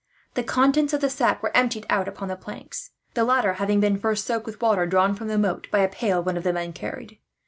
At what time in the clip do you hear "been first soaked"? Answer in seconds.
3.79-4.47